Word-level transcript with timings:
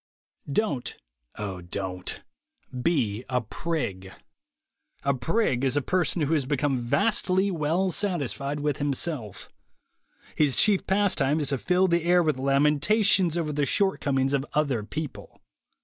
Don't, 0.51 0.97
(O 1.37 1.61
Don't) 1.61 2.23
be 2.81 3.23
a 3.29 3.39
prig. 3.39 4.11
A 5.03 5.13
prig 5.13 5.63
is 5.63 5.77
a 5.77 5.81
person 5.83 6.23
who 6.23 6.33
has 6.33 6.47
become 6.47 6.79
vastly 6.79 7.51
well 7.51 7.91
satisfied 7.91 8.61
with 8.61 8.77
himself. 8.77 9.51
His 10.35 10.55
chief 10.55 10.87
pastime 10.87 11.39
is 11.39 11.49
to 11.49 11.59
fill 11.59 11.87
the 11.87 12.03
air 12.03 12.23
with 12.23 12.39
lamentations 12.39 13.37
over 13.37 13.53
the 13.53 13.67
shortcomings 13.67 14.33
of 14.33 14.43
other 14.55 14.81
people. 14.81 15.39